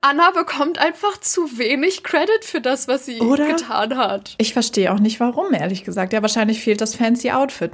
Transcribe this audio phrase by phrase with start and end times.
[0.00, 3.48] Anna bekommt einfach zu wenig Credit für das, was sie Oder?
[3.48, 4.36] getan hat.
[4.38, 6.12] Ich verstehe auch nicht warum, ehrlich gesagt.
[6.12, 7.72] Ja, wahrscheinlich fehlt das fancy Outfit.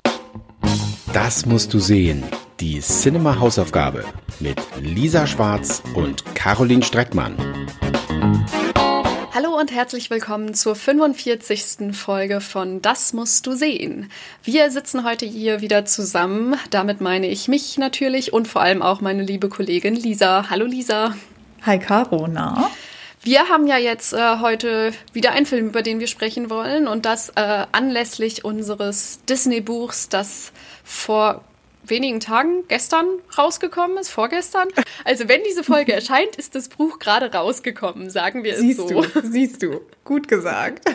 [1.13, 2.23] Das musst du sehen.
[2.61, 4.07] Die Cinema Hausaufgabe
[4.41, 7.37] mit Lisa Schwarz und Caroline Streckmann.
[9.35, 11.95] Hallo und herzlich willkommen zur 45.
[11.95, 14.11] Folge von Das musst du sehen.
[14.43, 16.57] Wir sitzen heute hier wieder zusammen.
[16.71, 20.49] Damit meine ich mich natürlich und vor allem auch meine liebe Kollegin Lisa.
[20.49, 21.15] Hallo Lisa.
[21.67, 22.71] Hi Caro, na?
[23.23, 27.07] Wir haben ja jetzt äh, heute wieder einen Film, über den wir sprechen wollen und
[27.07, 30.53] das äh, anlässlich unseres Disney-Buchs, das
[30.85, 31.43] vor
[31.87, 33.07] wenigen Tagen, gestern
[33.37, 34.69] rausgekommen ist, vorgestern.
[35.05, 39.03] Also wenn diese Folge erscheint, ist das Buch gerade rausgekommen, sagen wir siehst es so.
[39.03, 40.89] Du, siehst du, gut gesagt.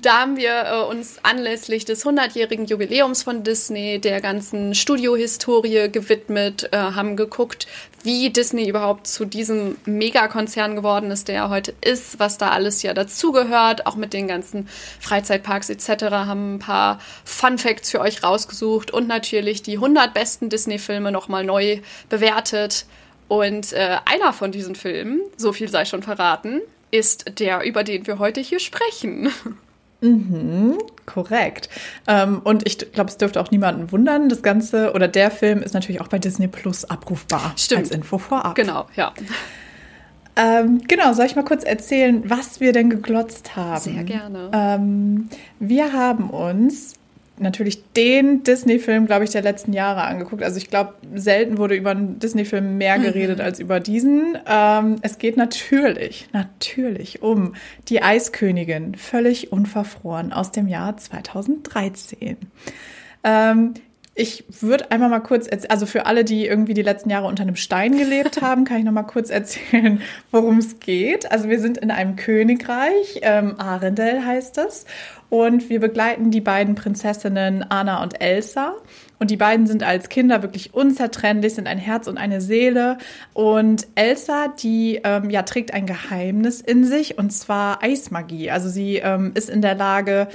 [0.00, 6.68] Da haben wir äh, uns anlässlich des 100-jährigen Jubiläums von Disney, der ganzen Studiohistorie gewidmet,
[6.72, 7.66] äh, haben geguckt,
[8.04, 12.82] wie Disney überhaupt zu diesem Megakonzern geworden ist, der er heute ist, was da alles
[12.82, 14.68] ja dazugehört, auch mit den ganzen
[15.00, 16.04] Freizeitparks etc.
[16.04, 21.44] haben ein paar Fun Facts für euch rausgesucht und natürlich die 100 besten Disney-Filme nochmal
[21.44, 22.86] neu bewertet.
[23.28, 28.06] Und äh, einer von diesen Filmen, so viel sei schon verraten, ist der, über den
[28.06, 29.30] wir heute hier sprechen.
[30.00, 31.68] Mhm, korrekt.
[32.06, 34.28] Ähm, und ich glaube, es dürfte auch niemanden wundern.
[34.28, 37.52] Das Ganze oder der Film ist natürlich auch bei Disney Plus abrufbar.
[37.56, 37.80] Stimmt.
[37.80, 38.54] Als Info vorab.
[38.54, 39.12] Genau, ja.
[40.36, 43.80] Ähm, genau, soll ich mal kurz erzählen, was wir denn geglotzt haben?
[43.80, 44.50] Sehr gerne.
[44.52, 46.94] Ähm, wir haben uns
[47.40, 50.42] natürlich den Disney-Film, glaube ich, der letzten Jahre angeguckt.
[50.42, 53.02] Also ich glaube, selten wurde über einen Disney-Film mehr mhm.
[53.02, 53.44] geredet mhm.
[53.44, 54.38] als über diesen.
[54.46, 57.54] Ähm, es geht natürlich, natürlich um
[57.88, 62.36] die Eiskönigin, völlig unverfroren aus dem Jahr 2013.
[63.24, 63.74] Ähm,
[64.18, 67.54] ich würde einmal mal kurz, also für alle, die irgendwie die letzten Jahre unter einem
[67.54, 70.02] Stein gelebt haben, kann ich noch mal kurz erzählen,
[70.32, 71.30] worum es geht.
[71.30, 74.86] Also wir sind in einem Königreich, ähm, Arendelle heißt es,
[75.30, 78.74] und wir begleiten die beiden Prinzessinnen Anna und Elsa.
[79.20, 82.98] Und die beiden sind als Kinder wirklich unzertrennlich, sind ein Herz und eine Seele.
[83.34, 88.50] Und Elsa, die ähm, ja trägt ein Geheimnis in sich, und zwar Eismagie.
[88.50, 90.28] Also sie ähm, ist in der Lage,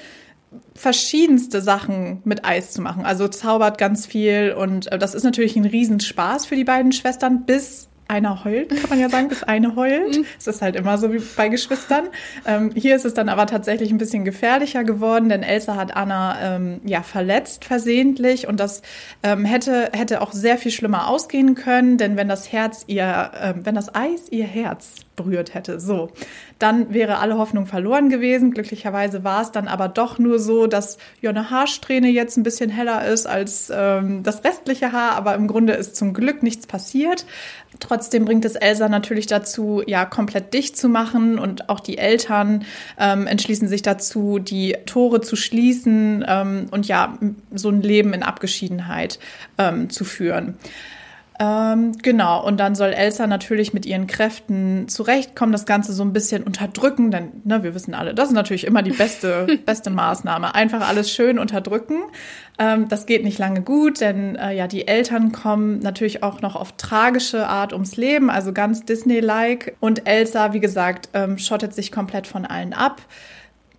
[0.75, 3.05] verschiedenste Sachen mit Eis zu machen.
[3.05, 7.45] Also zaubert ganz viel und äh, das ist natürlich ein Riesenspaß für die beiden Schwestern,
[7.45, 10.17] bis einer heult, kann man ja sagen, bis eine heult.
[10.17, 10.25] Mhm.
[10.37, 12.09] Es ist halt immer so wie bei Geschwistern.
[12.45, 16.55] Ähm, hier ist es dann aber tatsächlich ein bisschen gefährlicher geworden, denn Elsa hat Anna
[16.55, 18.81] ähm, ja verletzt versehentlich und das
[19.23, 23.53] ähm, hätte hätte auch sehr viel schlimmer ausgehen können, denn wenn das Herz ihr, äh,
[23.63, 26.09] wenn das Eis ihr Herz berührt hätte, so,
[26.59, 28.51] dann wäre alle Hoffnung verloren gewesen.
[28.51, 32.69] Glücklicherweise war es dann aber doch nur so, dass ja eine Haarsträhne jetzt ein bisschen
[32.69, 37.25] heller ist als ähm, das restliche Haar, aber im Grunde ist zum Glück nichts passiert.
[37.79, 42.65] Trotzdem bringt es Elsa natürlich dazu, ja, komplett dicht zu machen und auch die Eltern
[42.97, 47.17] ähm, entschließen sich dazu, die Tore zu schließen ähm, und ja,
[47.51, 49.19] so ein Leben in Abgeschiedenheit
[49.57, 50.57] ähm, zu führen.
[51.39, 56.13] Ähm, genau, und dann soll Elsa natürlich mit ihren Kräften zurechtkommen, das Ganze so ein
[56.13, 60.53] bisschen unterdrücken, denn ne, wir wissen alle, das ist natürlich immer die beste, beste Maßnahme.
[60.53, 62.03] Einfach alles schön unterdrücken.
[62.59, 66.55] Ähm, das geht nicht lange gut, denn äh, ja, die Eltern kommen natürlich auch noch
[66.55, 69.75] auf tragische Art ums Leben, also ganz Disney-like.
[69.79, 73.01] Und Elsa, wie gesagt, ähm, schottet sich komplett von allen ab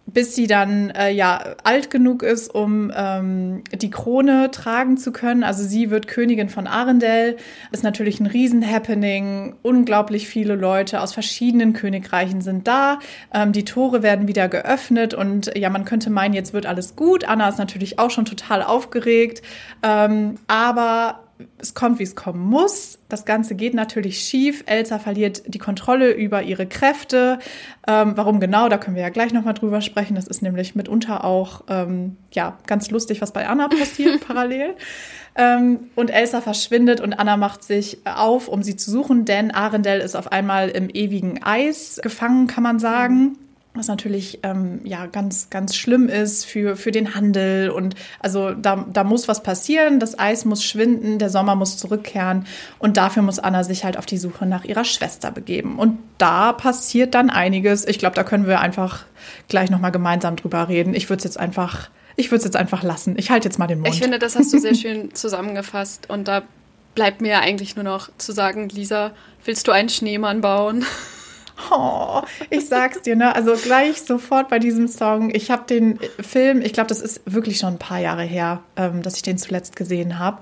[0.07, 5.43] bis sie dann äh, ja alt genug ist, um ähm, die Krone tragen zu können.
[5.43, 7.37] Also sie wird Königin von Arendelle.
[7.73, 9.57] Ist natürlich ein Riesen-Happening.
[9.63, 12.99] Unglaublich viele Leute aus verschiedenen Königreichen sind da.
[13.33, 17.25] Ähm, die Tore werden wieder geöffnet und ja, man könnte meinen, jetzt wird alles gut.
[17.25, 19.43] Anna ist natürlich auch schon total aufgeregt.
[19.83, 21.24] Ähm, aber
[21.59, 22.99] es kommt, wie es kommen muss.
[23.09, 24.63] Das Ganze geht natürlich schief.
[24.67, 27.39] Elsa verliert die Kontrolle über ihre Kräfte.
[27.87, 30.15] Ähm, warum genau, da können wir ja gleich nochmal drüber sprechen.
[30.15, 34.75] Das ist nämlich mitunter auch ähm, ja, ganz lustig, was bei Anna passiert parallel.
[35.37, 40.03] Ähm, und Elsa verschwindet und Anna macht sich auf, um sie zu suchen, denn Arendelle
[40.03, 43.39] ist auf einmal im ewigen Eis gefangen, kann man sagen
[43.75, 47.71] was natürlich ähm, ja ganz ganz schlimm ist für für den Handel.
[47.71, 49.99] Und also da da muss was passieren.
[49.99, 52.47] Das Eis muss schwinden der Sommer muss zurückkehren.
[52.79, 55.79] Und dafür muss Anna sich halt auf die Suche nach ihrer Schwester begeben.
[55.79, 57.85] Und da passiert dann einiges.
[57.87, 59.07] Ich glaube da können wir einfach
[59.49, 60.95] gleich noch mal gemeinsam drüber reden.
[60.95, 63.17] Ich würde es jetzt einfach ich würde es jetzt einfach lassen.
[63.19, 63.93] Ich halte jetzt mal den Mund.
[63.93, 66.09] ich finde das hast du sehr schön zusammengefasst.
[66.09, 66.43] Und da
[66.95, 69.11] bleibt mir eigentlich nur noch zu sagen Lisa
[69.45, 70.85] willst du einen Schneemann bauen
[71.71, 73.35] Oh, ich sag's dir, ne?
[73.35, 75.33] Also gleich sofort bei diesem Song.
[75.35, 79.03] Ich habe den Film, ich glaube, das ist wirklich schon ein paar Jahre her, ähm,
[79.03, 80.39] dass ich den zuletzt gesehen habe.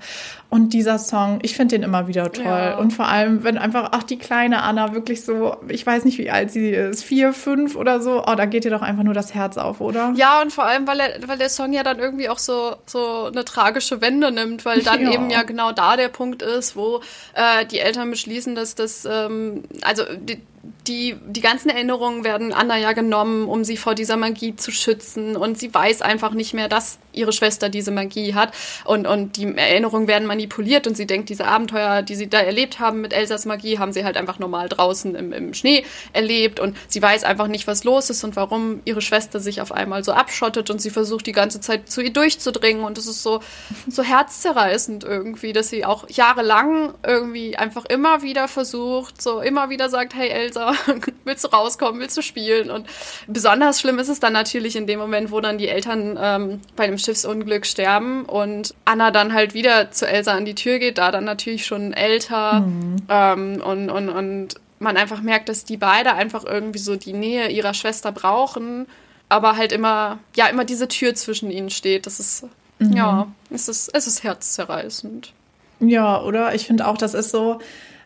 [0.53, 2.45] Und dieser Song, ich finde den immer wieder toll.
[2.45, 2.77] Ja.
[2.77, 6.29] Und vor allem, wenn einfach, ach, die kleine Anna wirklich so, ich weiß nicht, wie
[6.29, 9.33] alt sie ist, vier, fünf oder so, oh, da geht ihr doch einfach nur das
[9.33, 10.13] Herz auf, oder?
[10.15, 13.31] Ja, und vor allem, weil, er, weil der Song ja dann irgendwie auch so, so
[13.31, 15.13] eine tragische Wende nimmt, weil dann ja.
[15.13, 17.01] eben ja genau da der Punkt ist, wo
[17.33, 20.39] äh, die Eltern beschließen, dass das, ähm, also die,
[20.87, 25.35] die, die ganzen Erinnerungen werden Anna ja genommen, um sie vor dieser Magie zu schützen.
[25.35, 28.53] Und sie weiß einfach nicht mehr, dass ihre Schwester diese Magie hat.
[28.85, 30.42] Und, und die Erinnerungen werden manipuliert
[30.87, 34.05] und sie denkt, diese Abenteuer, die sie da erlebt haben mit Elsas Magie, haben sie
[34.05, 36.59] halt einfach normal draußen im, im Schnee erlebt.
[36.59, 40.03] Und sie weiß einfach nicht, was los ist und warum ihre Schwester sich auf einmal
[40.03, 40.69] so abschottet.
[40.69, 42.83] Und sie versucht die ganze Zeit zu ihr durchzudringen.
[42.83, 43.41] Und es ist so,
[43.87, 49.89] so herzzerreißend irgendwie, dass sie auch jahrelang irgendwie einfach immer wieder versucht, so immer wieder
[49.89, 50.75] sagt, hey Elsa, Elsa,
[51.23, 52.69] willst du rauskommen, willst du spielen?
[52.69, 52.87] Und
[53.27, 56.87] besonders schlimm ist es dann natürlich in dem Moment, wo dann die Eltern ähm, bei
[56.87, 61.11] dem Schiffsunglück sterben und Anna dann halt wieder zu Elsa an die Tür geht, da
[61.11, 62.97] dann natürlich schon älter mhm.
[63.09, 67.49] ähm, und, und, und man einfach merkt, dass die beide einfach irgendwie so die Nähe
[67.49, 68.85] ihrer Schwester brauchen,
[69.29, 72.05] aber halt immer, ja, immer diese Tür zwischen ihnen steht.
[72.05, 72.45] Das ist,
[72.79, 72.93] mhm.
[72.93, 75.33] ja, es ist, es ist herzzerreißend.
[75.79, 76.53] Ja, oder?
[76.53, 77.59] Ich finde auch, das ist so,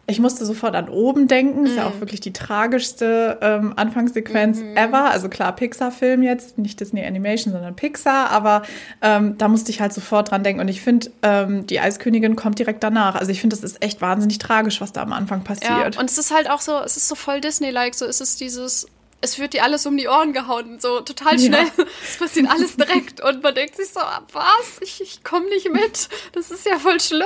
[0.09, 1.63] ich musste sofort an oben denken.
[1.63, 1.99] Das ist ja auch mhm.
[1.99, 4.77] wirklich die tragischste ähm, Anfangssequenz mhm.
[4.77, 5.11] ever.
[5.11, 8.29] Also klar, Pixar-Film jetzt, nicht Disney Animation, sondern Pixar.
[8.29, 8.61] Aber
[9.01, 10.61] ähm, da musste ich halt sofort dran denken.
[10.61, 13.15] Und ich finde, ähm, die Eiskönigin kommt direkt danach.
[13.15, 15.95] Also ich finde, das ist echt wahnsinnig tragisch, was da am Anfang passiert.
[15.95, 17.93] Ja, und es ist halt auch so, es ist so voll Disney-like.
[17.93, 18.87] So ist es dieses
[19.19, 21.65] es wird dir alles um die Ohren gehauen, so total schnell.
[21.65, 21.85] Ja.
[22.07, 24.79] Es passiert alles direkt und man denkt sich so, was?
[24.81, 26.07] Ich, ich komme nicht mit.
[26.33, 27.25] Das ist ja voll schlimm.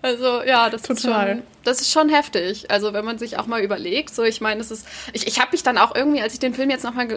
[0.00, 0.96] Also ja, das total.
[0.96, 2.70] ist schon, das ist schon heftig.
[2.70, 5.50] Also wenn man sich auch mal überlegt, so ich meine, es ist, ich, ich habe
[5.52, 7.08] mich dann auch irgendwie, als ich den Film jetzt nochmal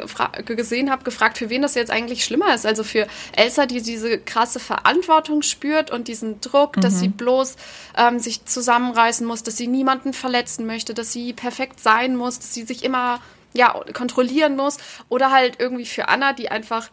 [0.46, 2.66] gesehen habe, gefragt, für wen das jetzt eigentlich schlimmer ist.
[2.66, 6.82] Also für Elsa, die diese krasse Verantwortung spürt und diesen Druck, mhm.
[6.82, 7.56] dass sie bloß
[7.98, 12.54] ähm, sich zusammenreißen muss, dass sie niemanden verletzen möchte, dass sie perfekt sein muss, dass
[12.54, 13.22] sie sich immer
[13.56, 14.78] ja, kontrollieren muss.
[15.10, 16.90] Oder halt irgendwie für Anna, die einfach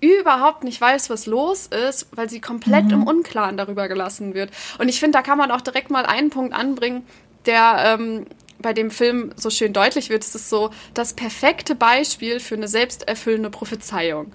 [0.00, 2.92] überhaupt nicht weiß, was los ist, weil sie komplett mhm.
[2.92, 4.50] im Unklaren darüber gelassen wird.
[4.78, 7.06] Und ich finde, da kann man auch direkt mal einen Punkt anbringen,
[7.46, 8.26] der ähm,
[8.58, 10.24] bei dem Film so schön deutlich wird.
[10.24, 14.32] Es ist so das perfekte Beispiel für eine selbsterfüllende Prophezeiung.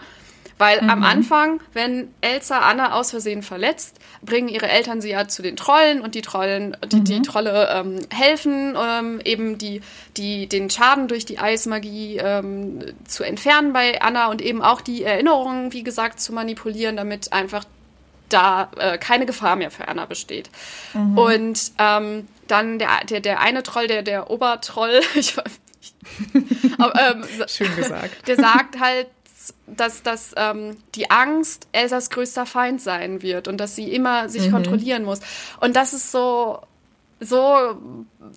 [0.62, 0.90] Weil mhm.
[0.92, 5.56] am Anfang, wenn Elsa Anna aus Versehen verletzt, bringen ihre Eltern sie ja zu den
[5.56, 7.04] Trollen und die Trollen, die, mhm.
[7.06, 9.82] die Trolle ähm, helfen, ähm, eben die,
[10.18, 12.78] die, den Schaden durch die Eismagie ähm,
[13.08, 17.66] zu entfernen bei Anna und eben auch die Erinnerungen, wie gesagt, zu manipulieren, damit einfach
[18.30, 20.52] da äh, keine Gefahr mehr für Anna besteht.
[20.94, 21.18] Mhm.
[21.18, 25.36] Und ähm, dann der, der, der eine Troll, der, der Obertroll, ich,
[25.82, 25.94] ich,
[26.34, 28.12] ähm, Schön gesagt.
[28.28, 29.08] Der sagt halt,
[29.76, 34.48] dass, dass ähm, die Angst Elsas größter Feind sein wird und dass sie immer sich
[34.48, 34.54] mhm.
[34.54, 35.20] kontrollieren muss.
[35.60, 36.60] Und das ist so,
[37.24, 37.78] so,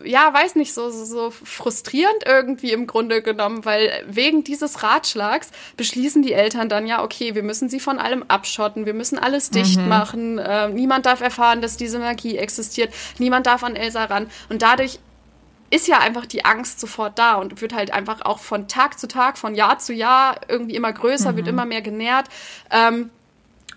[0.05, 5.51] ja, weiß nicht, so, so, so frustrierend irgendwie im Grunde genommen, weil wegen dieses Ratschlags
[5.79, 9.49] beschließen die Eltern dann ja, okay, wir müssen sie von allem abschotten, wir müssen alles
[9.49, 9.89] dicht mhm.
[9.89, 14.27] machen, äh, niemand darf erfahren, dass diese Magie existiert, niemand darf an Elsa ran.
[14.51, 14.99] Und dadurch
[15.75, 19.09] ist ja einfach die Angst sofort da und wird halt einfach auch von Tag zu
[19.09, 21.37] Tag, von Jahr zu Jahr irgendwie immer größer, mhm.
[21.37, 22.29] wird immer mehr genährt.
[22.71, 23.11] Ähm,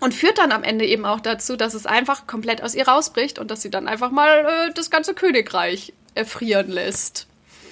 [0.00, 3.40] und führt dann am Ende eben auch dazu, dass es einfach komplett aus ihr rausbricht
[3.40, 7.26] und dass sie dann einfach mal äh, das ganze Königreich erfrieren lässt.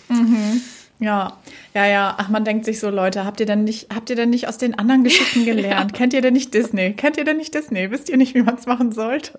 [0.08, 0.60] Mhm.
[0.98, 1.36] Ja,
[1.74, 2.14] ja, ja.
[2.18, 4.58] Ach, man denkt sich so, Leute, habt ihr denn nicht, habt ihr denn nicht aus
[4.58, 5.92] den anderen Geschichten gelernt?
[5.92, 5.96] ja.
[5.96, 6.94] Kennt ihr denn nicht Disney?
[6.94, 7.92] Kennt ihr denn nicht Disney?
[7.92, 9.38] Wisst ihr nicht, wie man es machen sollte?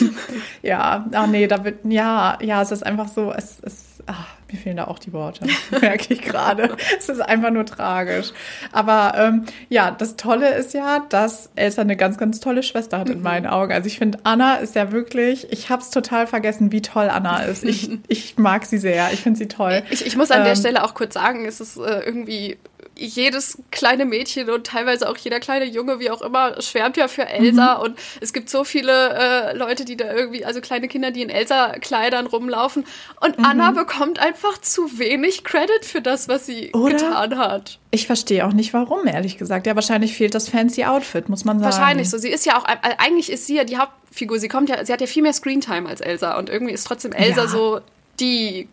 [0.62, 4.58] ja, ach nee, da wird, ja, ja, es ist einfach so, es, es ach, mir
[4.58, 5.46] fehlen da auch die Worte,
[5.80, 6.76] merke ich gerade.
[6.98, 8.32] es ist einfach nur tragisch.
[8.72, 13.10] Aber ähm, ja, das Tolle ist ja, dass Elsa eine ganz, ganz tolle Schwester hat
[13.10, 13.24] in mhm.
[13.24, 13.72] meinen Augen.
[13.72, 17.42] Also ich finde, Anna ist ja wirklich, ich habe es total vergessen, wie toll Anna
[17.42, 17.64] ist.
[17.64, 19.82] Ich, ich mag sie sehr, ich finde sie toll.
[19.90, 22.56] Ich, ich muss an ähm, der Stelle auch kurz sagen, es ist äh, irgendwie
[22.96, 27.26] jedes kleine Mädchen und teilweise auch jeder kleine Junge, wie auch immer, schwärmt ja für
[27.26, 27.76] Elsa.
[27.76, 27.82] Mhm.
[27.82, 31.30] Und es gibt so viele äh, Leute, die da irgendwie, also kleine Kinder, die in
[31.30, 32.84] Elsa-Kleidern rumlaufen.
[33.20, 33.44] Und mhm.
[33.44, 36.92] Anna bekommt einfach zu wenig Credit für das, was sie Oder?
[36.92, 37.78] getan hat.
[37.90, 39.66] Ich verstehe auch nicht, warum, ehrlich gesagt.
[39.66, 41.72] Ja, wahrscheinlich fehlt das fancy Outfit, muss man sagen.
[41.72, 42.18] Wahrscheinlich so.
[42.18, 44.38] Sie ist ja auch, äh, eigentlich ist sie ja die Hauptfigur.
[44.38, 46.38] Sie kommt ja, sie hat ja viel mehr Screentime als Elsa.
[46.38, 47.48] Und irgendwie ist trotzdem Elsa ja.
[47.48, 47.80] so
[48.20, 48.68] die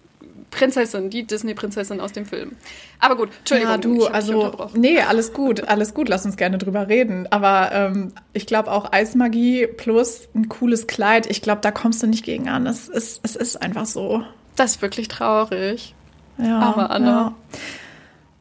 [0.51, 2.51] Prinzessin, die Disney-Prinzessin aus dem Film.
[3.00, 3.72] Aber gut, Entschuldigung.
[3.72, 7.27] Ja, du, also, nee, alles gut, alles gut, lass uns gerne drüber reden.
[7.31, 12.08] Aber ähm, ich glaube auch Eismagie plus ein cooles Kleid, ich glaube, da kommst du
[12.08, 12.67] nicht gegen an.
[12.67, 14.24] Es ist, es ist einfach so.
[14.55, 15.96] Das ist wirklich traurig.
[16.38, 17.08] Ja, Aber Anna.
[17.10, 17.36] Ja.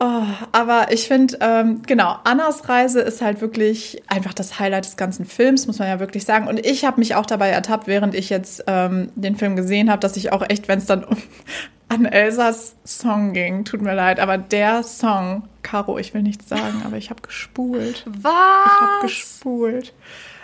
[0.03, 4.97] Oh, aber ich finde, ähm, genau, Annas Reise ist halt wirklich einfach das Highlight des
[4.97, 6.49] ganzen Films, muss man ja wirklich sagen.
[6.49, 10.01] Und ich habe mich auch dabei ertappt, während ich jetzt ähm, den Film gesehen habe,
[10.01, 11.19] dass ich auch echt, wenn es dann um,
[11.91, 16.83] an Elsas Song ging, tut mir leid, aber der Song, Caro, ich will nichts sagen,
[16.87, 18.05] aber ich habe gespult.
[18.07, 18.33] Was?
[18.33, 19.93] Ich habe gespult.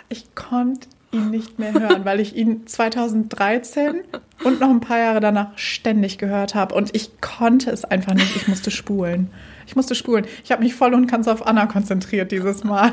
[0.09, 4.01] Ich konnte ihn nicht mehr hören, weil ich ihn 2013
[4.43, 8.35] und noch ein paar Jahre danach ständig gehört habe und ich konnte es einfach nicht.
[8.35, 9.31] Ich musste spulen.
[9.67, 10.25] Ich musste spulen.
[10.43, 12.91] Ich habe mich voll und ganz auf Anna konzentriert dieses Mal.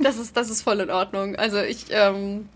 [0.00, 1.34] Das ist, das ist voll in Ordnung.
[1.34, 2.48] Also ich, ähm,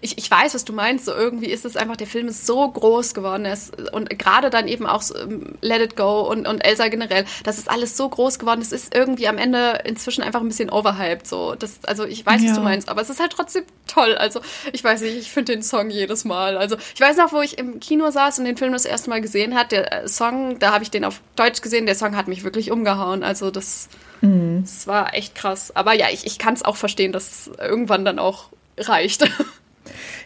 [0.00, 1.04] ich, ich weiß, was du meinst.
[1.04, 3.44] So irgendwie ist es einfach, der Film ist so groß geworden.
[3.44, 7.24] Ist, und gerade dann eben auch so, ähm, Let It Go und, und Elsa generell,
[7.44, 8.60] das ist alles so groß geworden.
[8.60, 11.26] Es ist irgendwie am Ende inzwischen einfach ein bisschen overhyped.
[11.26, 11.54] So.
[11.54, 12.50] Das, also ich weiß, ja.
[12.50, 14.14] was du meinst, aber es ist halt trotzdem toll.
[14.14, 14.40] Also
[14.72, 16.56] ich weiß nicht, ich finde den Song jedes Mal.
[16.56, 19.20] Also ich weiß noch, wo ich im Kino saß und den Film das erste Mal
[19.20, 19.72] gesehen hat.
[19.72, 21.86] Der äh, Song, da habe ich den auf Deutsch gesehen.
[21.86, 23.22] Der Song hat mich wirklich umgehauen.
[23.22, 23.88] Also das,
[24.20, 24.62] mhm.
[24.62, 25.74] das war echt krass.
[25.74, 28.46] Aber ja, ich, ich kann es auch verstehen, dass es irgendwann dann auch
[28.78, 29.28] reicht.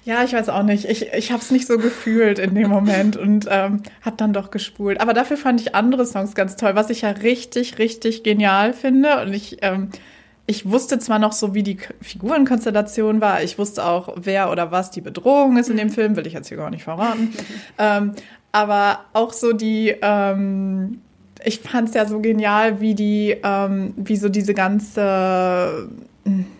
[0.04, 0.84] Ja, ich weiß auch nicht.
[0.84, 4.50] Ich, ich habe es nicht so gefühlt in dem Moment und ähm, habe dann doch
[4.50, 5.00] gespult.
[5.00, 9.22] Aber dafür fand ich andere Songs ganz toll, was ich ja richtig, richtig genial finde.
[9.22, 9.88] Und ich, ähm,
[10.46, 13.42] ich wusste zwar noch so, wie die Figurenkonstellation war.
[13.42, 16.16] Ich wusste auch, wer oder was die Bedrohung ist in dem Film.
[16.16, 17.32] Will ich jetzt hier gar nicht verraten.
[17.78, 18.12] ähm,
[18.52, 19.94] aber auch so die...
[20.02, 21.00] Ähm,
[21.46, 25.88] ich fand es ja so genial, wie die, ähm, wie so diese ganze,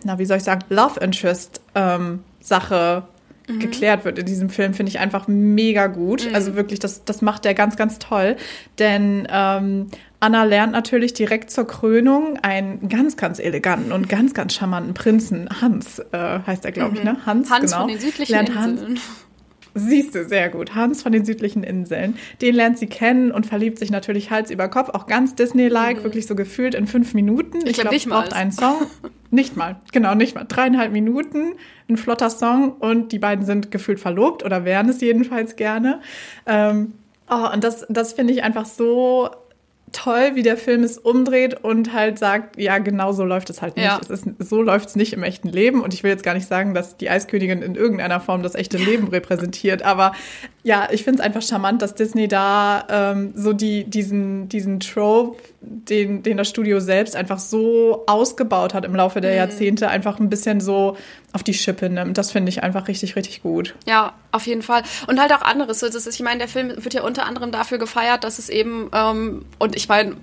[0.03, 3.03] na, wie soll ich sagen, Love Interest ähm, Sache
[3.47, 3.59] mhm.
[3.59, 6.27] geklärt wird in diesem Film, finde ich einfach mega gut.
[6.27, 6.35] Mhm.
[6.35, 8.35] Also wirklich, das, das macht er ganz, ganz toll.
[8.79, 9.87] Denn ähm,
[10.19, 15.49] Anna lernt natürlich direkt zur Krönung einen ganz, ganz eleganten und ganz, ganz charmanten Prinzen.
[15.61, 16.97] Hans äh, heißt er, glaube mhm.
[16.97, 17.17] ich, ne?
[17.25, 17.81] Hans, Hans genau.
[17.83, 18.99] von den südlichen lernt Inseln.
[19.77, 20.73] Siehst du, sehr gut.
[20.73, 22.17] Hans von den südlichen Inseln.
[22.41, 24.89] Den lernt sie kennen und verliebt sich natürlich Hals über Kopf.
[24.89, 26.03] Auch ganz Disney-like, mhm.
[26.03, 27.57] wirklich so gefühlt in fünf Minuten.
[27.57, 28.87] Ich, ich glaube, es braucht einen Song.
[29.31, 30.45] nicht mal, genau, nicht mal.
[30.45, 31.55] Dreieinhalb Minuten,
[31.89, 35.99] ein flotter Song und die beiden sind gefühlt verlobt oder wären es jedenfalls gerne.
[36.45, 36.93] Ähm,
[37.29, 39.29] oh, und das, das finde ich einfach so
[39.95, 43.77] toll, wie der Film es umdreht und halt sagt, ja, genau so läuft es halt
[43.77, 43.85] nicht.
[43.85, 43.99] Ja.
[44.01, 45.81] Es ist, so läuft es nicht im echten Leben.
[45.81, 48.77] Und ich will jetzt gar nicht sagen, dass die Eiskönigin in irgendeiner Form das echte
[48.77, 49.83] Leben repräsentiert.
[49.83, 50.11] Aber
[50.63, 55.41] ja, ich finde es einfach charmant, dass Disney da ähm, so die, diesen, diesen Trope,
[55.65, 59.37] den, den das Studio selbst einfach so ausgebaut hat im Laufe der mhm.
[59.37, 60.97] Jahrzehnte, einfach ein bisschen so
[61.33, 62.17] auf die Schippe nimmt.
[62.17, 63.75] Das finde ich einfach richtig, richtig gut.
[63.85, 64.83] Ja, auf jeden Fall.
[65.07, 65.79] Und halt auch anderes.
[65.79, 68.89] Das ist, ich meine, der Film wird ja unter anderem dafür gefeiert, dass es eben,
[68.93, 70.15] ähm, und ich meine,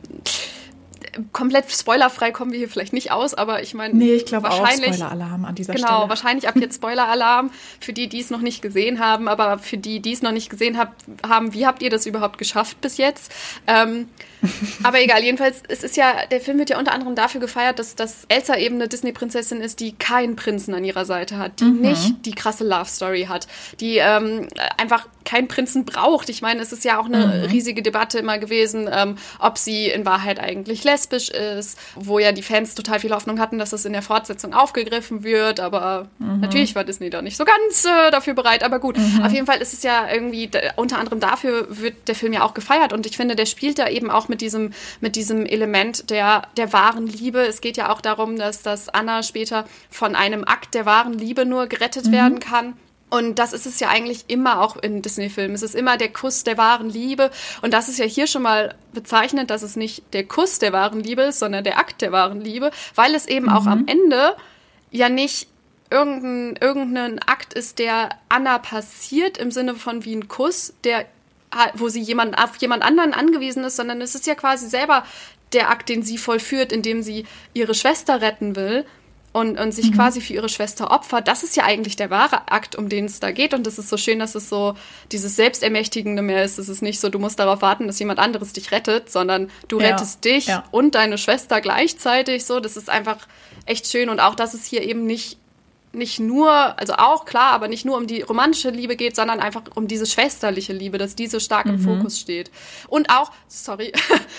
[1.33, 4.67] komplett spoilerfrei kommen wir hier vielleicht nicht aus, aber ich meine, nee, ich glaube auch
[4.67, 5.99] Spoiler-Alarm an dieser genau, Stelle.
[6.01, 7.51] Genau, wahrscheinlich ab jetzt Spoiler-Alarm
[7.81, 10.49] für die, die es noch nicht gesehen haben, aber für die, die es noch nicht
[10.51, 10.95] gesehen hab,
[11.27, 13.33] haben, wie habt ihr das überhaupt geschafft bis jetzt?
[13.67, 14.09] Ähm,
[14.83, 17.95] aber egal, jedenfalls, es ist ja, der Film wird ja unter anderem dafür gefeiert, dass,
[17.95, 21.81] dass Elsa eben eine Disney-Prinzessin ist, die keinen Prinzen an ihrer Seite hat, die mhm.
[21.81, 23.47] nicht die krasse Love-Story hat,
[23.81, 26.29] die ähm, einfach keinen Prinzen braucht.
[26.29, 27.51] Ich meine, es ist ja auch eine mhm.
[27.51, 32.43] riesige Debatte immer gewesen, ähm, ob sie in Wahrheit eigentlich lesbisch ist, wo ja die
[32.43, 36.41] Fans total viel Hoffnung hatten, dass das in der Fortsetzung aufgegriffen wird, aber mhm.
[36.41, 38.97] natürlich war Disney da nicht so ganz äh, dafür bereit, aber gut.
[38.99, 39.23] Mhm.
[39.25, 42.55] Auf jeden Fall ist es ja irgendwie, unter anderem dafür wird der Film ja auch
[42.55, 46.43] gefeiert und ich finde, der spielt da eben auch mit diesem, mit diesem Element der,
[46.57, 47.41] der wahren Liebe.
[47.41, 51.45] Es geht ja auch darum, dass, dass Anna später von einem Akt der wahren Liebe
[51.45, 52.13] nur gerettet mhm.
[52.13, 52.75] werden kann.
[53.13, 55.55] Und das ist es ja eigentlich immer auch in Disney-Filmen.
[55.55, 57.31] Es ist immer der Kuss der wahren Liebe.
[57.61, 61.01] Und das ist ja hier schon mal bezeichnend, dass es nicht der Kuss der wahren
[61.01, 63.53] Liebe ist, sondern der Akt der wahren Liebe, weil es eben mhm.
[63.53, 63.89] auch am mhm.
[63.89, 64.35] Ende
[64.91, 65.49] ja nicht
[65.91, 71.05] irgendein, irgendein Akt ist, der Anna passiert im Sinne von wie ein Kuss, der
[71.75, 75.05] wo sie jemand, auf jemand anderen angewiesen ist, sondern es ist ja quasi selber
[75.53, 78.87] der Akt, den sie vollführt, indem sie ihre Schwester retten will
[79.33, 79.95] und, und sich mhm.
[79.95, 81.27] quasi für ihre Schwester opfert.
[81.27, 83.55] Das ist ja eigentlich der wahre Akt, um den es da geht.
[83.55, 84.75] Und es ist so schön, dass es so
[85.11, 86.59] dieses Selbstermächtigende mehr ist.
[86.59, 89.81] Es ist nicht so, du musst darauf warten, dass jemand anderes dich rettet, sondern du
[89.81, 89.89] ja.
[89.89, 90.65] rettest dich ja.
[90.71, 92.45] und deine Schwester gleichzeitig.
[92.45, 93.27] So, das ist einfach
[93.65, 94.11] echt schön.
[94.11, 95.39] Und auch, dass es hier eben nicht
[95.93, 99.63] nicht nur, also auch klar, aber nicht nur um die romantische Liebe geht, sondern einfach
[99.75, 101.81] um diese schwesterliche Liebe, dass die so stark im mhm.
[101.81, 102.51] Fokus steht.
[102.89, 103.93] Und auch, sorry,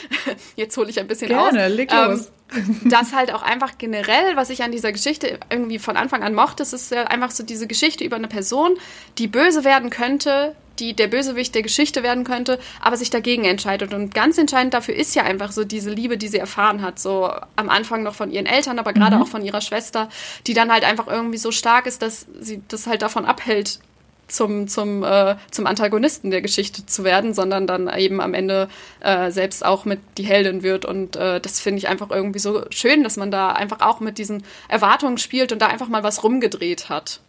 [0.55, 1.72] jetzt hole ich ein bisschen Gerne, aus.
[1.72, 2.31] Leg los.
[2.55, 6.36] Ähm, das halt auch einfach generell, was ich an dieser Geschichte irgendwie von Anfang an
[6.36, 8.75] mochte, ist ja einfach so diese Geschichte über eine Person,
[9.17, 13.94] die böse werden könnte, die der Bösewicht der Geschichte werden könnte, aber sich dagegen entscheidet.
[13.94, 17.00] Und ganz entscheidend dafür ist ja einfach so diese Liebe, die sie erfahren hat.
[17.00, 19.24] So am Anfang noch von ihren Eltern, aber gerade mhm.
[19.24, 20.10] auch von ihrer Schwester,
[20.48, 23.80] die dann halt einfach irgendwie so stark ist, dass sie das halt davon abhält,
[24.27, 28.68] zum, zum, äh, zum Antagonisten der Geschichte zu werden, sondern dann eben am Ende
[29.01, 30.86] äh, selbst auch mit die Heldin wird.
[30.86, 34.18] Und äh, das finde ich einfach irgendwie so schön, dass man da einfach auch mit
[34.18, 37.20] diesen Erwartungen spielt und da einfach mal was rumgedreht hat.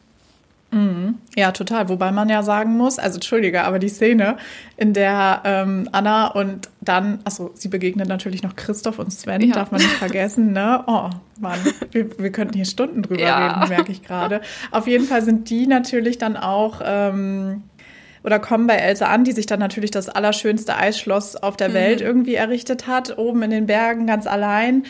[0.74, 1.18] Mhm.
[1.36, 1.88] Ja, total.
[1.88, 4.36] Wobei man ja sagen muss, also entschuldige, aber die Szene,
[4.76, 9.54] in der ähm, Anna und dann, achso, sie begegnet natürlich noch Christoph und Sven, ja.
[9.54, 10.82] darf man nicht vergessen, ne?
[10.86, 11.58] Oh, Mann,
[11.92, 13.60] wir, wir könnten hier Stunden drüber ja.
[13.60, 14.40] reden, merke ich gerade.
[14.72, 16.80] Auf jeden Fall sind die natürlich dann auch.
[16.84, 17.62] Ähm,
[18.24, 21.74] oder kommen bei Elsa an, die sich dann natürlich das allerschönste Eisschloss auf der mhm.
[21.74, 24.84] Welt irgendwie errichtet hat, oben in den Bergen ganz allein.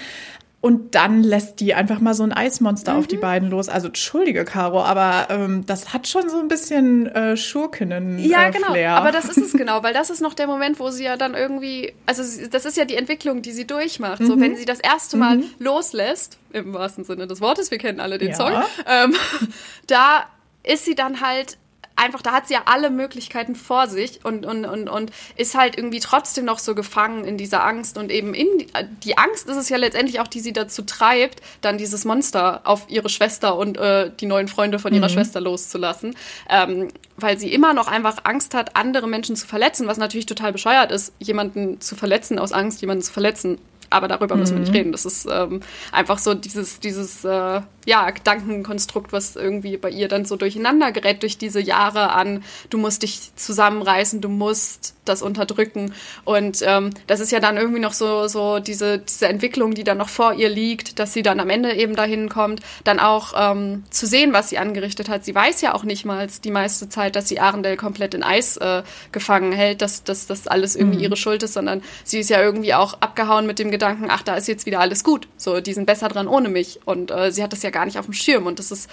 [0.64, 2.98] Und dann lässt die einfach mal so ein Eismonster mhm.
[2.98, 3.20] auf die mhm.
[3.20, 3.68] beiden los.
[3.68, 8.18] Also entschuldige, Caro, aber ähm, das hat schon so ein bisschen äh, Schurkinnen.
[8.18, 8.68] Ja, äh, genau.
[8.68, 8.92] Flair.
[8.92, 11.34] Aber das ist es genau, weil das ist noch der Moment, wo sie ja dann
[11.34, 14.20] irgendwie, also das ist ja die Entwicklung, die sie durchmacht.
[14.20, 14.26] Mhm.
[14.26, 15.44] So, wenn sie das erste Mal mhm.
[15.58, 18.34] loslässt, im wahrsten Sinne des Wortes, wir kennen alle den ja.
[18.34, 18.52] Song,
[18.86, 19.14] ähm,
[19.86, 20.24] da
[20.62, 21.58] ist sie dann halt
[21.96, 25.76] einfach, da hat sie ja alle Möglichkeiten vor sich und, und, und, und ist halt
[25.76, 28.66] irgendwie trotzdem noch so gefangen in dieser Angst und eben in die,
[29.04, 32.86] die Angst ist es ja letztendlich auch, die sie dazu treibt, dann dieses Monster auf
[32.88, 35.12] ihre Schwester und äh, die neuen Freunde von ihrer mhm.
[35.12, 36.16] Schwester loszulassen,
[36.48, 40.52] ähm, weil sie immer noch einfach Angst hat, andere Menschen zu verletzen, was natürlich total
[40.52, 43.58] bescheuert ist, jemanden zu verletzen aus Angst, jemanden zu verletzen
[43.94, 44.76] aber darüber müssen wir nicht mhm.
[44.76, 44.92] reden.
[44.92, 45.60] Das ist ähm,
[45.92, 51.22] einfach so dieses, dieses äh, ja, Gedankenkonstrukt, was irgendwie bei ihr dann so durcheinander gerät
[51.22, 55.92] durch diese Jahre an, du musst dich zusammenreißen, du musst das unterdrücken.
[56.24, 59.98] Und ähm, das ist ja dann irgendwie noch so, so diese, diese Entwicklung, die dann
[59.98, 63.84] noch vor ihr liegt, dass sie dann am Ende eben dahin kommt, dann auch ähm,
[63.90, 65.24] zu sehen, was sie angerichtet hat.
[65.24, 68.56] Sie weiß ja auch nicht mal die meiste Zeit, dass sie Arendelle komplett in Eis
[68.56, 68.82] äh,
[69.12, 71.04] gefangen hält, dass, dass das alles irgendwie mhm.
[71.04, 74.36] ihre Schuld ist, sondern sie ist ja irgendwie auch abgehauen mit dem Gedanken, ach, da
[74.36, 75.28] ist jetzt wieder alles gut.
[75.36, 76.80] So, die sind besser dran ohne mich.
[76.84, 78.46] Und äh, sie hat das ja gar nicht auf dem Schirm.
[78.46, 78.90] Und das ist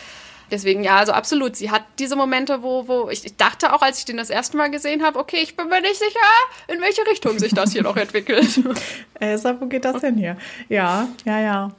[0.52, 1.56] deswegen, ja, also absolut.
[1.56, 4.58] Sie hat diese Momente, wo, wo ich, ich dachte auch, als ich den das erste
[4.58, 6.20] Mal gesehen habe, okay, ich bin mir nicht sicher,
[6.68, 8.60] in welche Richtung sich das hier noch entwickelt.
[9.20, 10.38] Elsa, wo geht das denn hier?
[10.70, 11.72] Ja, ja, ja.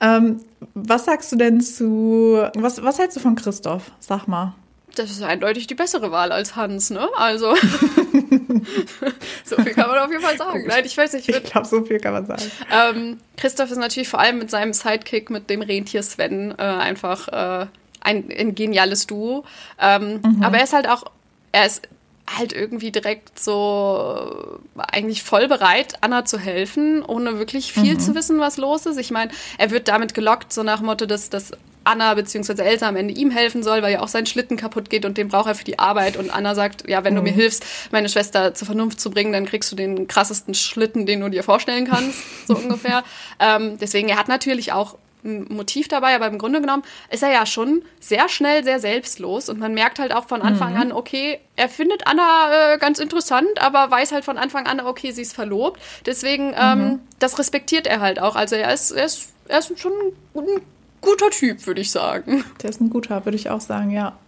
[0.00, 0.40] Ähm,
[0.74, 3.90] was sagst du denn zu, was, was hältst du von Christoph?
[4.00, 4.54] Sag mal
[4.98, 7.08] das ist eindeutig die bessere Wahl als Hans, ne?
[7.16, 7.54] Also,
[9.44, 10.64] so viel kann man auf jeden Fall sagen.
[10.66, 11.28] Nein, ich weiß nicht.
[11.28, 12.42] Ich, ich glaube, so viel kann man sagen.
[12.70, 17.28] Ähm, Christoph ist natürlich vor allem mit seinem Sidekick, mit dem Rentier Sven, äh, einfach
[17.28, 17.66] äh,
[18.00, 19.44] ein, ein, geniales Duo.
[19.80, 20.42] Ähm, mhm.
[20.42, 21.04] Aber er ist halt auch,
[21.52, 21.88] er ist
[22.28, 28.00] halt irgendwie direkt so eigentlich voll bereit, Anna zu helfen, ohne wirklich viel mhm.
[28.00, 28.98] zu wissen, was los ist.
[28.98, 31.52] Ich meine, er wird damit gelockt, so nach Motto, dass, dass
[31.84, 32.60] Anna bzw.
[32.62, 35.28] Elsa am Ende ihm helfen soll, weil ja auch sein Schlitten kaputt geht und den
[35.28, 36.16] braucht er für die Arbeit.
[36.16, 37.18] Und Anna sagt, ja, wenn mhm.
[37.18, 41.06] du mir hilfst, meine Schwester zur Vernunft zu bringen, dann kriegst du den krassesten Schlitten,
[41.06, 43.04] den du dir vorstellen kannst, so ungefähr.
[43.38, 47.32] Ähm, deswegen, er hat natürlich auch ein Motiv dabei, aber im Grunde genommen ist er
[47.32, 50.80] ja schon sehr schnell sehr selbstlos und man merkt halt auch von Anfang mhm.
[50.80, 55.10] an, okay, er findet Anna äh, ganz interessant, aber weiß halt von Anfang an, okay,
[55.10, 55.80] sie ist verlobt.
[56.04, 57.00] Deswegen, ähm, mhm.
[57.18, 58.36] das respektiert er halt auch.
[58.36, 59.92] Also er ist, er ist, er ist schon
[60.34, 60.60] ein
[61.00, 62.44] guter Typ, würde ich sagen.
[62.62, 64.18] Der ist ein guter, würde ich auch sagen, ja.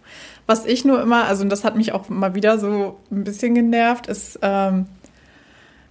[0.45, 4.07] Was ich nur immer, also das hat mich auch mal wieder so ein bisschen genervt,
[4.07, 4.87] ist ähm,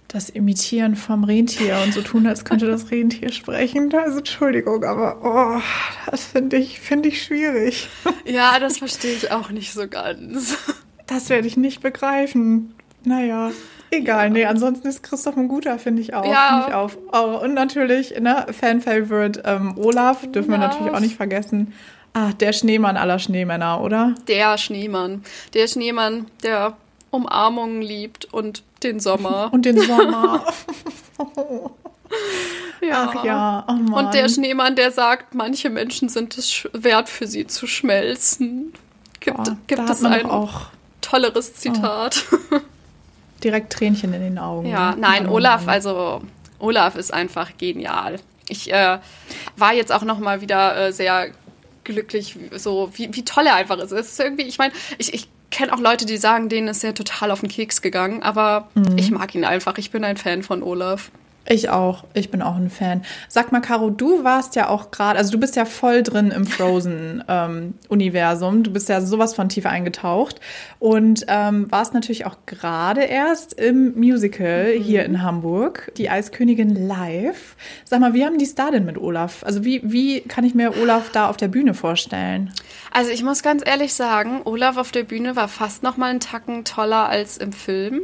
[0.09, 3.93] das Imitieren vom Rentier und so tun, als könnte das Rentier sprechen.
[3.93, 5.61] Also Entschuldigung, aber oh,
[6.09, 7.87] das finde ich, find ich schwierig.
[8.25, 10.57] Ja, das verstehe ich auch nicht so ganz.
[11.07, 12.75] Das werde ich nicht begreifen.
[13.03, 13.51] Naja.
[13.91, 14.29] Egal, ja.
[14.29, 16.25] nee, ansonsten ist Christoph ein guter, finde ich auch.
[16.25, 16.65] Ja.
[16.67, 16.91] Ich auch.
[17.11, 20.61] Oh, und natürlich, ne, Fan-Favorite ähm, Olaf, dürfen Olaf.
[20.61, 21.73] wir natürlich auch nicht vergessen.
[22.13, 24.15] Ah, der Schneemann aller Schneemänner, oder?
[24.27, 25.23] Der Schneemann.
[25.53, 26.77] Der Schneemann, der
[27.11, 29.49] Umarmungen liebt und den Sommer.
[29.53, 30.45] und den Sommer.
[32.81, 33.11] ja.
[33.13, 34.05] Ach ja, oh Mann.
[34.05, 38.73] Und der Schneemann, der sagt, manche Menschen sind es wert, für sie zu schmelzen.
[39.19, 40.67] Gibt, oh, gibt es ein auch
[41.01, 42.23] tolleres Zitat?
[42.31, 42.59] Oh
[43.43, 44.67] direkt Tränchen in den Augen.
[44.67, 44.97] Ja, ne?
[45.01, 46.21] nein, Olaf, also
[46.59, 48.17] Olaf ist einfach genial.
[48.47, 48.99] Ich äh,
[49.57, 51.29] war jetzt auch noch mal wieder äh, sehr
[51.83, 53.91] glücklich, so wie, wie toll er einfach ist.
[53.91, 56.93] Es ist irgendwie, ich meine, ich, ich kenne auch Leute, die sagen, denen ist er
[56.93, 58.97] total auf den Keks gegangen, aber mhm.
[58.97, 59.77] ich mag ihn einfach.
[59.77, 61.11] Ich bin ein Fan von Olaf.
[61.51, 62.03] Ich auch.
[62.13, 63.01] Ich bin auch ein Fan.
[63.27, 66.45] Sag mal, Caro, du warst ja auch gerade, also du bist ja voll drin im
[66.45, 68.53] Frozen-Universum.
[68.59, 70.39] Ähm, du bist ja sowas von tief eingetaucht
[70.77, 74.81] und ähm, warst natürlich auch gerade erst im Musical mhm.
[74.81, 77.55] hier in Hamburg, die Eiskönigin live.
[77.83, 79.43] Sag mal, wie haben die es da denn mit Olaf?
[79.43, 82.53] Also wie, wie kann ich mir Olaf da auf der Bühne vorstellen?
[82.91, 86.19] Also ich muss ganz ehrlich sagen, Olaf auf der Bühne war fast noch mal einen
[86.19, 88.01] Tacken toller als im Film.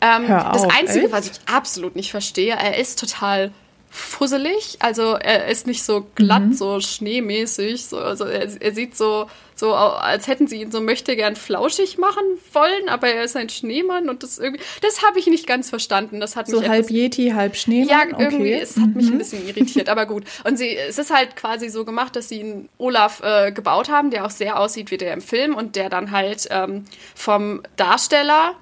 [0.00, 1.12] Ähm, auf, das Einzige, echt?
[1.12, 3.52] was ich absolut nicht verstehe, er ist total
[3.90, 4.76] fusselig.
[4.80, 6.52] Also er ist nicht so glatt, mhm.
[6.52, 7.86] so schneemäßig.
[7.86, 11.98] So, also er, er, sieht so, so, als hätten sie ihn so möchte gern flauschig
[11.98, 12.22] machen
[12.52, 16.20] wollen, aber er ist ein Schneemann und das irgendwie, das habe ich nicht ganz verstanden.
[16.20, 17.88] Das hat so mich halb etwas, Yeti, halb Schneemann.
[17.88, 18.60] Ja, irgendwie, okay.
[18.62, 19.18] es hat mich ein mhm.
[19.18, 20.24] bisschen irritiert, aber gut.
[20.44, 24.10] Und sie, es ist halt quasi so gemacht, dass sie einen Olaf äh, gebaut haben,
[24.10, 28.54] der auch sehr aussieht wie der im Film und der dann halt ähm, vom Darsteller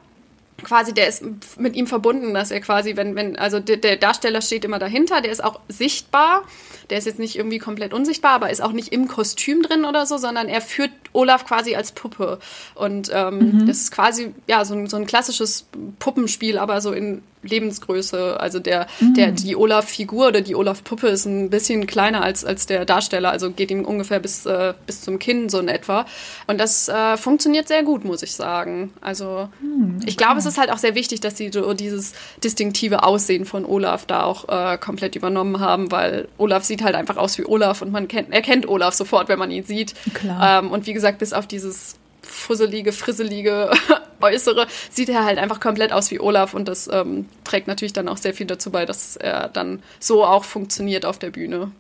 [0.63, 1.23] quasi, der ist
[1.59, 5.21] mit ihm verbunden, dass er quasi, wenn, wenn, also der, der, Darsteller steht immer dahinter,
[5.21, 6.45] der ist auch sichtbar.
[6.91, 10.07] Der ist jetzt nicht irgendwie komplett unsichtbar, aber ist auch nicht im Kostüm drin oder
[10.07, 12.39] so, sondern er führt Olaf quasi als Puppe.
[12.75, 13.67] Und ähm, mhm.
[13.67, 15.67] das ist quasi, ja, so ein, so ein klassisches
[15.99, 18.39] Puppenspiel, aber so in Lebensgröße.
[18.39, 19.15] Also der, mhm.
[19.15, 23.51] der, die Olaf-Figur oder die Olaf-Puppe ist ein bisschen kleiner als, als der Darsteller, also
[23.51, 26.07] geht ihm ungefähr bis, äh, bis zum Kinn so in etwa.
[26.47, 28.93] Und das äh, funktioniert sehr gut, muss ich sagen.
[29.01, 33.03] Also mhm, ich glaube, es ist halt auch sehr wichtig, dass sie so dieses distinktive
[33.03, 37.39] Aussehen von Olaf da auch äh, komplett übernommen haben, weil Olaf sieht halt einfach aus
[37.39, 39.95] wie Olaf und man kennt, erkennt Olaf sofort, wenn man ihn sieht.
[40.15, 40.61] Klar.
[40.61, 43.71] Ähm, und wie gesagt, bis auf dieses fusselige, frisselige
[44.21, 48.09] Äußere, sieht er halt einfach komplett aus wie Olaf und das ähm, trägt natürlich dann
[48.09, 51.71] auch sehr viel dazu bei, dass er dann so auch funktioniert auf der Bühne.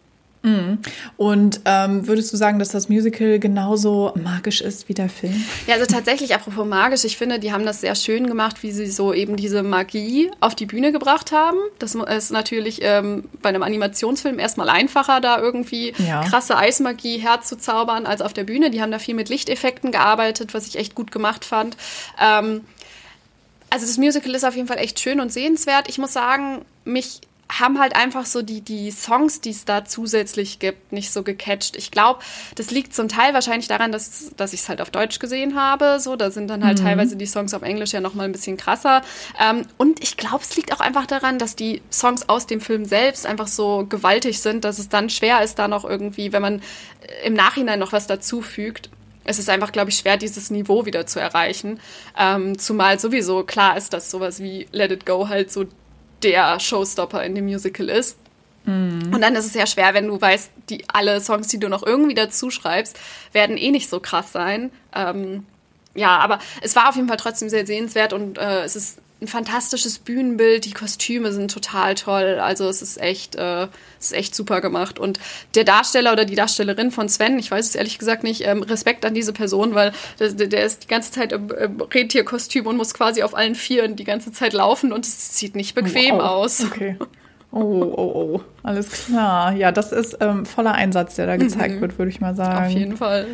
[0.46, 0.78] Mhm.
[1.16, 5.44] Und ähm, würdest du sagen, dass das Musical genauso magisch ist wie der Film?
[5.66, 8.87] Ja, also tatsächlich, apropos magisch, ich finde, die haben das sehr schön gemacht, wie sie
[8.87, 11.59] so eben diese Magie auf die Bühne gebracht haben.
[11.80, 16.22] Das ist natürlich ähm, bei einem Animationsfilm erstmal einfacher, da irgendwie ja.
[16.22, 18.70] krasse Eismagie herzuzaubern als auf der Bühne.
[18.70, 21.76] Die haben da viel mit Lichteffekten gearbeitet, was ich echt gut gemacht fand.
[22.20, 22.61] Ähm,
[23.68, 25.88] also das Musical ist auf jeden Fall echt schön und sehenswert.
[25.88, 30.59] Ich muss sagen, mich haben halt einfach so die, die Songs, die es da zusätzlich
[30.59, 31.76] gibt, nicht so gecatcht.
[31.76, 32.20] Ich glaube,
[32.56, 35.98] das liegt zum Teil wahrscheinlich daran, dass, dass ich es halt auf Deutsch gesehen habe.
[36.00, 36.85] So, da sind dann halt mhm.
[36.85, 39.02] teilweise die Songs auf Englisch ja nochmal ein bisschen krasser.
[39.40, 42.85] Ähm, und ich glaube, es liegt auch einfach daran, dass die Songs aus dem Film
[42.85, 46.62] selbst einfach so gewaltig sind, dass es dann schwer ist, da noch irgendwie, wenn man
[47.24, 48.90] im Nachhinein noch was dazufügt,
[49.28, 51.80] es ist einfach, glaube ich, schwer, dieses Niveau wieder zu erreichen.
[52.16, 55.64] Ähm, zumal sowieso klar ist, dass sowas wie Let It Go halt so
[56.22, 58.18] der Showstopper in dem Musical ist.
[58.64, 59.12] Mhm.
[59.14, 61.85] Und dann ist es ja schwer, wenn du weißt, die alle Songs, die du noch
[61.85, 62.98] irgendwie dazu schreibst,
[63.33, 64.70] werden eh nicht so krass sein.
[64.94, 65.46] Ähm,
[65.94, 69.29] ja, aber es war auf jeden Fall trotzdem sehr sehenswert und äh, es ist ein
[69.29, 72.38] fantastisches Bühnenbild, die Kostüme sind total toll.
[72.38, 73.62] Also es ist echt, äh,
[73.98, 74.98] es ist echt super gemacht.
[74.98, 75.18] Und
[75.55, 79.07] der Darsteller oder die Darstellerin von Sven, ich weiß es ehrlich gesagt nicht, ähm, Respekt
[79.07, 82.92] an diese Person, weil der, der ist die ganze Zeit im, im Rentierkostüm und muss
[82.92, 86.22] quasi auf allen Vieren die ganze Zeit laufen und es sieht nicht bequem wow.
[86.22, 86.62] aus.
[86.64, 86.96] Okay.
[87.52, 88.40] Oh, oh, oh.
[88.62, 89.52] Alles klar.
[89.52, 91.81] Ja, das ist ähm, voller Einsatz, der da gezeigt mhm.
[91.81, 92.66] wird, würde ich mal sagen.
[92.66, 93.29] Auf jeden Fall.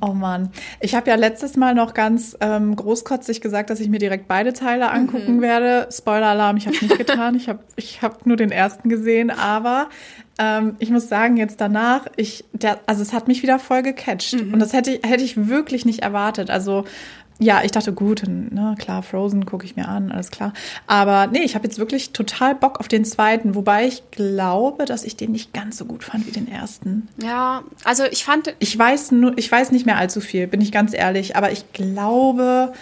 [0.00, 0.50] Oh Mann.
[0.80, 4.52] Ich habe ja letztes Mal noch ganz ähm, großkotzig gesagt, dass ich mir direkt beide
[4.52, 5.40] Teile angucken mhm.
[5.40, 5.88] werde.
[5.90, 7.34] Spoiler-Alarm, ich habe nicht getan.
[7.34, 9.30] ich habe ich hab nur den ersten gesehen.
[9.30, 9.88] Aber
[10.38, 14.34] ähm, ich muss sagen, jetzt danach, ich, der, also es hat mich wieder voll gecatcht.
[14.34, 14.52] Mhm.
[14.52, 16.50] Und das hätte, hätte ich wirklich nicht erwartet.
[16.50, 16.84] Also
[17.38, 20.54] ja, ich dachte, gut, ne, klar, Frozen gucke ich mir an, alles klar.
[20.86, 25.04] Aber nee, ich habe jetzt wirklich total Bock auf den zweiten, wobei ich glaube, dass
[25.04, 27.08] ich den nicht ganz so gut fand wie den ersten.
[27.22, 28.54] Ja, also ich fand.
[28.58, 31.72] Ich weiß nur, ich weiß nicht mehr allzu viel, bin ich ganz ehrlich, aber ich
[31.72, 32.72] glaube,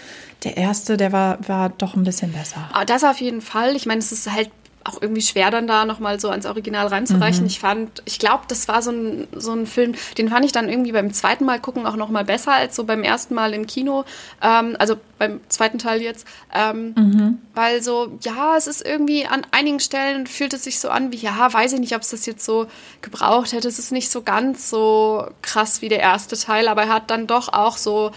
[0.45, 2.69] der erste, der war, war doch ein bisschen besser.
[2.73, 3.75] Ah, das auf jeden Fall.
[3.75, 4.51] Ich meine, es ist halt
[4.85, 7.43] auch irgendwie schwer dann da nochmal so ans Original ranzureichen.
[7.43, 7.47] Mhm.
[7.47, 10.69] Ich fand, ich glaube, das war so ein, so ein Film, den fand ich dann
[10.69, 14.05] irgendwie beim zweiten Mal gucken auch nochmal besser als so beim ersten Mal im Kino.
[14.43, 16.27] Ähm, also beim zweiten Teil jetzt.
[16.53, 17.39] Ähm, mhm.
[17.55, 21.17] Weil so, ja, es ist irgendwie an einigen Stellen fühlt es sich so an wie,
[21.17, 22.67] ja, weiß ich nicht, ob es das jetzt so
[23.01, 23.69] gebraucht hätte.
[23.69, 27.27] Es ist nicht so ganz so krass wie der erste Teil, aber er hat dann
[27.27, 28.11] doch auch so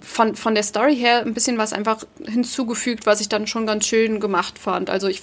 [0.00, 3.86] von, von der Story her ein bisschen was einfach hinzugefügt, was ich dann schon ganz
[3.86, 4.90] schön gemacht fand.
[4.90, 5.22] Also ich,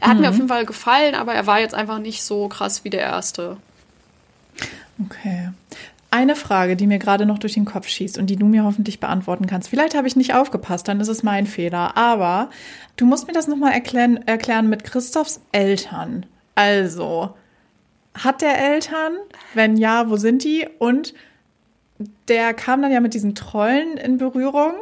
[0.00, 0.22] er hat mhm.
[0.22, 3.00] mir auf jeden Fall gefallen, aber er war jetzt einfach nicht so krass wie der
[3.00, 3.56] erste.
[5.04, 5.50] Okay.
[6.10, 8.98] Eine Frage, die mir gerade noch durch den Kopf schießt und die du mir hoffentlich
[8.98, 9.68] beantworten kannst.
[9.68, 11.96] Vielleicht habe ich nicht aufgepasst, dann ist es mein Fehler.
[11.96, 12.50] Aber
[12.96, 16.26] du musst mir das nochmal erklären, erklären mit Christophs Eltern.
[16.56, 17.34] Also,
[18.14, 19.12] hat der Eltern?
[19.54, 20.68] Wenn ja, wo sind die?
[20.80, 21.14] Und
[22.28, 24.74] der kam dann ja mit diesen Trollen in Berührung.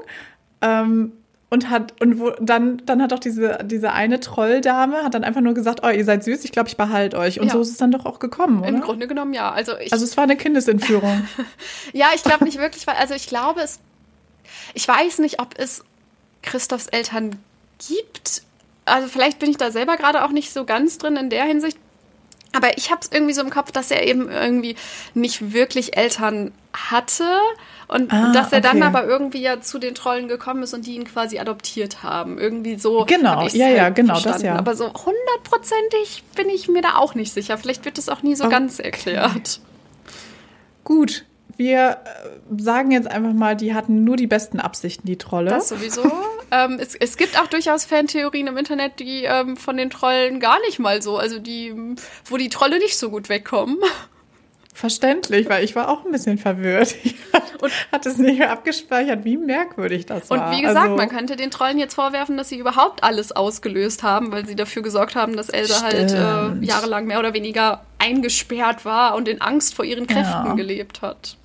[0.62, 1.12] Ähm,
[1.50, 5.40] und hat und wo dann dann hat auch diese diese eine Trolldame hat dann einfach
[5.40, 7.52] nur gesagt, oh ihr seid süß, ich glaube ich behalte euch und ja.
[7.52, 8.68] so ist es dann doch auch gekommen, oder?
[8.68, 9.50] Im Grunde genommen ja.
[9.50, 11.26] Also ich also es war eine Kindesentführung.
[11.92, 13.80] ja, ich glaube nicht wirklich, weil also ich glaube es
[14.74, 15.84] ich weiß nicht, ob es
[16.42, 17.36] Christophs Eltern
[17.88, 18.42] gibt.
[18.84, 21.78] Also vielleicht bin ich da selber gerade auch nicht so ganz drin in der Hinsicht.
[22.54, 24.74] Aber ich habe es irgendwie so im Kopf, dass er eben irgendwie
[25.14, 27.24] nicht wirklich Eltern hatte
[27.88, 28.86] und Ah, dass er dann okay.
[28.86, 32.38] aber irgendwie ja zu den Trollen gekommen ist und die ihn quasi adoptiert haben.
[32.38, 33.04] Irgendwie so.
[33.06, 34.46] Genau, ja, ja, halt genau, das verstanden.
[34.46, 34.56] ja.
[34.56, 37.58] Aber so hundertprozentig bin ich mir da auch nicht sicher.
[37.58, 38.52] Vielleicht wird es auch nie so Okay.
[38.54, 39.60] ganz erklärt.
[40.84, 41.24] Gut,
[41.58, 45.50] wir äh, sagen jetzt einfach mal, die hatten nur die besten Absichten, die Trolle.
[45.50, 46.10] Das sowieso.
[46.50, 50.58] ähm, es, es gibt auch durchaus Fantheorien im Internet, die ähm, von den Trollen gar
[50.60, 51.74] nicht mal so, also die,
[52.24, 53.76] wo die Trolle nicht so gut wegkommen.
[54.72, 56.94] Verständlich, weil ich war auch ein bisschen verwirrt.
[57.02, 57.16] Ich
[57.60, 60.52] Und- hatte es nicht mehr abgespeichert, wie merkwürdig das Und war.
[60.52, 64.30] wie gesagt, Also- man könnte den Trollen jetzt vorwerfen, dass sie überhaupt alles ausgelöst haben,
[64.30, 69.16] weil sie dafür gesorgt haben, dass Elsa halt äh, jahrelang mehr oder weniger eingesperrt war
[69.16, 70.54] und in Angst vor ihren Kräften Ja.
[70.54, 71.36] gelebt hat.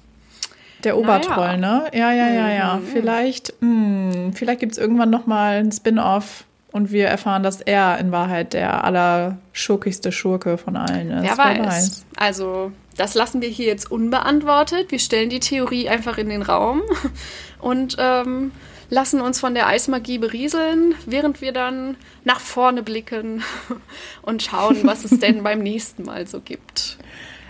[0.83, 1.85] Der Obertroll, ne?
[1.93, 2.75] Ja, ja, ja, ja.
[2.75, 2.87] Mhm.
[2.91, 7.99] Vielleicht, mh, vielleicht gibt es irgendwann noch mal ein Spin-off und wir erfahren, dass er
[7.99, 11.37] in Wahrheit der allerschurkigste Schurke von allen ist.
[11.37, 12.05] Wer weiß.
[12.17, 14.91] Also, das lassen wir hier jetzt unbeantwortet.
[14.91, 16.81] Wir stellen die Theorie einfach in den Raum
[17.59, 18.51] und ähm,
[18.89, 23.43] lassen uns von der Eismagie berieseln, während wir dann nach vorne blicken
[24.21, 26.97] und schauen, was es denn beim nächsten Mal so gibt.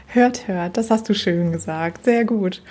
[0.07, 2.05] Hört, hört, das hast du schön gesagt.
[2.05, 2.61] Sehr gut.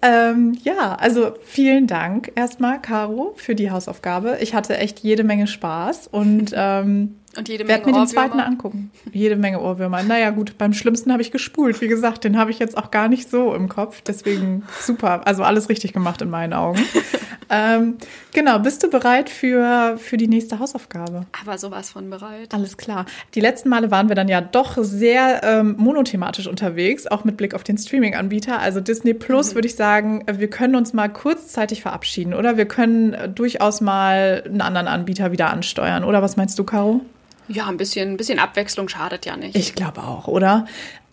[0.00, 4.38] Ähm, ja, also vielen Dank erstmal, Caro, für die Hausaufgabe.
[4.40, 8.38] Ich hatte echt jede Menge Spaß und ähm, Und jede werde Menge mir den zweiten
[8.38, 8.90] angucken.
[9.12, 10.02] Jede Menge Ohrwürmer.
[10.04, 11.80] Naja, gut, beim Schlimmsten habe ich gespult.
[11.80, 14.00] Wie gesagt, den habe ich jetzt auch gar nicht so im Kopf.
[14.02, 15.26] Deswegen super.
[15.26, 16.80] Also alles richtig gemacht in meinen Augen.
[17.50, 17.96] ähm,
[18.32, 21.26] genau, bist du bereit für, für die nächste Hausaufgabe?
[21.40, 22.52] Aber sowas von bereit.
[22.52, 23.06] Alles klar.
[23.34, 27.54] Die letzten Male waren wir dann ja doch sehr ähm, monothematisch unterwegs, auch mit Blick
[27.54, 28.58] auf den Streaming-Anbieter.
[28.60, 32.56] Also Disney Plus würde ich sagen, wir können uns mal kurzzeitig verabschieden, oder?
[32.56, 36.22] Wir können äh, durchaus mal einen anderen Anbieter wieder ansteuern, oder?
[36.22, 37.00] Was meinst du, Caro?
[37.48, 39.56] Ja, ein bisschen, ein bisschen Abwechslung schadet ja nicht.
[39.56, 40.66] Ich glaube auch, oder?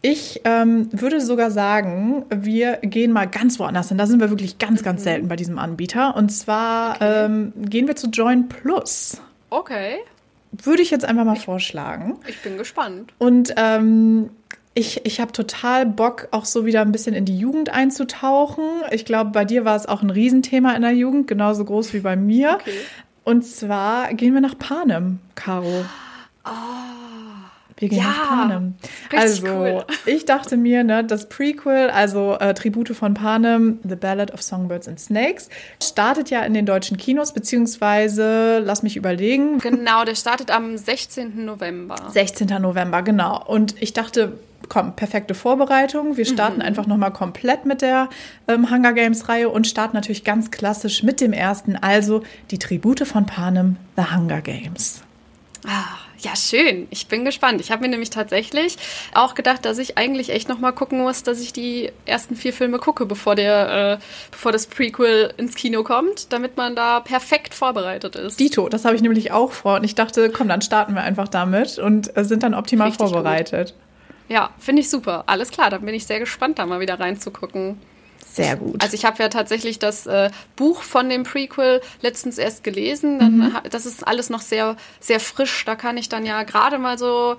[0.07, 3.97] Ich ähm, würde sogar sagen, wir gehen mal ganz woanders hin.
[3.97, 6.15] Da sind wir wirklich ganz, ganz selten bei diesem Anbieter.
[6.15, 9.19] Und zwar ähm, gehen wir zu Join Plus.
[9.49, 9.95] okay,
[10.51, 12.19] Würde ich jetzt einfach mal vorschlagen.
[12.27, 13.13] ich bin gespannt.
[13.17, 14.29] Und ähm,
[14.75, 18.63] ich, ich habe total Bock, auch so wieder ein bisschen in die Jugend einzutauchen.
[18.91, 22.01] Ich glaube, bei dir war es auch ein Riesenthema in der Jugend, genauso groß wie
[22.01, 22.59] bei mir.
[22.61, 22.77] Okay.
[23.23, 25.83] Und zwar gehen wir nach Panem, Caro.
[26.43, 27.04] Wir
[27.75, 28.75] gehen Ja, nach Panem.
[29.15, 29.85] Also, cool.
[30.05, 34.87] ich dachte mir, ne, das Prequel, also äh, Tribute von Panem, The Ballad of Songbirds
[34.87, 35.49] and Snakes,
[35.81, 41.45] startet ja in den deutschen Kinos, beziehungsweise, lass mich überlegen, Genau, der startet am 16.
[41.45, 41.95] November.
[42.11, 42.47] 16.
[42.61, 43.43] November, genau.
[43.45, 46.17] Und ich dachte, komm, perfekte Vorbereitung.
[46.17, 48.09] Wir starten einfach nochmal komplett mit der
[48.47, 53.25] ähm, Hunger Games-Reihe und starten natürlich ganz klassisch mit dem ersten, also die Tribute von
[53.25, 55.01] Panem, The Hunger Games.
[55.67, 55.85] Ah,
[56.25, 56.87] ja, schön.
[56.89, 57.61] Ich bin gespannt.
[57.61, 58.77] Ich habe mir nämlich tatsächlich
[59.13, 62.51] auch gedacht, dass ich eigentlich echt noch mal gucken muss, dass ich die ersten vier
[62.51, 67.53] Filme gucke, bevor der, äh, bevor das Prequel ins Kino kommt, damit man da perfekt
[67.53, 68.39] vorbereitet ist.
[68.39, 71.27] Dito, das habe ich nämlich auch vor und ich dachte, komm, dann starten wir einfach
[71.27, 73.75] damit und äh, sind dann optimal Richtig vorbereitet.
[74.27, 75.25] ja, finde ich super.
[75.27, 77.77] Alles klar, dann bin ich sehr gespannt, da mal wieder reinzugucken.
[78.25, 78.81] Sehr gut.
[78.81, 83.19] Also ich habe ja tatsächlich das äh, Buch von dem Prequel letztens erst gelesen.
[83.19, 83.55] Dann, Mhm.
[83.69, 85.63] Das ist alles noch sehr, sehr frisch.
[85.65, 87.37] Da kann ich dann ja gerade mal so,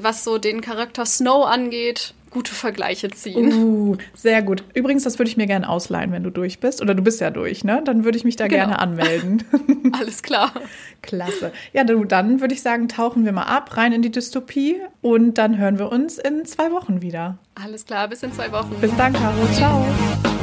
[0.00, 3.52] was so den Charakter Snow angeht, gute Vergleiche ziehen.
[3.54, 4.62] Uh, sehr gut.
[4.74, 6.82] Übrigens, das würde ich mir gerne ausleihen, wenn du durch bist.
[6.82, 7.80] Oder du bist ja durch, ne?
[7.84, 8.64] Dann würde ich mich da Genau.
[8.66, 9.42] gerne anmelden.
[9.98, 10.52] Alles klar.
[11.00, 11.52] Klasse.
[11.72, 15.38] Ja, du, dann würde ich sagen, tauchen wir mal ab, rein in die Dystopie und
[15.38, 17.38] dann hören wir uns in zwei Wochen wieder.
[17.54, 18.74] Alles klar, bis in zwei Wochen.
[18.80, 19.46] Bis dann, Caro.
[19.54, 20.33] Ciao.